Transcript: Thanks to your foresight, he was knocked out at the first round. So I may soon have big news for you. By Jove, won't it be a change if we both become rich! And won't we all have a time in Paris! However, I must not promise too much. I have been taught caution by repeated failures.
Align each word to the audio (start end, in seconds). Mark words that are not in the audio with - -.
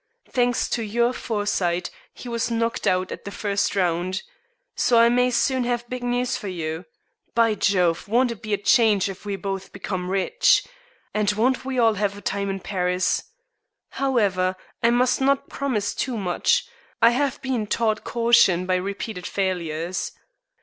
Thanks 0.27 0.67
to 0.69 0.81
your 0.81 1.13
foresight, 1.13 1.91
he 2.11 2.27
was 2.27 2.49
knocked 2.49 2.87
out 2.87 3.11
at 3.11 3.23
the 3.23 3.29
first 3.29 3.75
round. 3.75 4.23
So 4.73 4.97
I 4.97 5.09
may 5.09 5.29
soon 5.29 5.63
have 5.65 5.87
big 5.89 6.01
news 6.01 6.35
for 6.35 6.47
you. 6.47 6.85
By 7.35 7.53
Jove, 7.53 8.07
won't 8.07 8.31
it 8.31 8.41
be 8.41 8.51
a 8.51 8.57
change 8.57 9.09
if 9.09 9.27
we 9.27 9.35
both 9.35 9.71
become 9.71 10.09
rich! 10.09 10.63
And 11.13 11.31
won't 11.33 11.63
we 11.65 11.77
all 11.77 11.93
have 12.01 12.17
a 12.17 12.21
time 12.21 12.49
in 12.49 12.61
Paris! 12.61 13.25
However, 13.89 14.55
I 14.81 14.89
must 14.89 15.21
not 15.21 15.49
promise 15.49 15.93
too 15.93 16.17
much. 16.17 16.65
I 16.99 17.11
have 17.11 17.39
been 17.43 17.67
taught 17.67 18.03
caution 18.03 18.65
by 18.65 18.77
repeated 18.77 19.27
failures. 19.27 20.13